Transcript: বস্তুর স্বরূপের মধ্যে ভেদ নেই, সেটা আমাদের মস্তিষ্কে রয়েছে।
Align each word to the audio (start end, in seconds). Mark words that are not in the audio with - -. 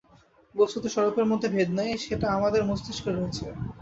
বস্তুর 0.55 0.93
স্বরূপের 0.93 1.29
মধ্যে 1.31 1.47
ভেদ 1.49 1.69
নেই, 1.79 1.91
সেটা 2.05 2.27
আমাদের 2.37 2.61
মস্তিষ্কে 2.69 3.09
রয়েছে। 3.11 3.45